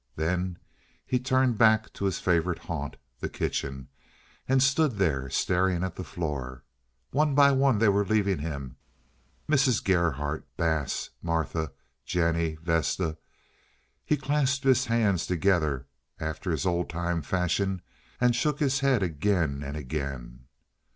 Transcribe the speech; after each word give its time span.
Then 0.15 0.57
he 1.05 1.19
turned 1.19 1.59
back 1.59 1.93
to 1.93 2.05
his 2.05 2.17
favorite 2.17 2.57
haunt, 2.57 2.97
the 3.19 3.29
kitchen, 3.29 3.87
and 4.47 4.63
stood 4.63 4.93
there 4.93 5.29
staring 5.29 5.83
at 5.83 5.95
the 5.95 6.03
floor. 6.03 6.63
One 7.11 7.35
by 7.35 7.51
one 7.51 7.77
they 7.77 7.87
were 7.89 8.03
leaving 8.03 8.39
him—Mrs. 8.39 9.83
Gerhardt, 9.83 10.47
Bass, 10.57 11.11
Martha, 11.21 11.71
Jennie, 12.03 12.57
Vesta. 12.63 13.15
He 14.03 14.17
clasped 14.17 14.63
his 14.63 14.85
hands 14.87 15.27
together, 15.27 15.85
after 16.19 16.49
his 16.49 16.65
old 16.65 16.89
time 16.89 17.21
fashion, 17.21 17.83
and 18.19 18.35
shook 18.35 18.59
his 18.59 18.79
head 18.79 19.03
again 19.03 19.61
and 19.61 19.77
again. 19.77 20.45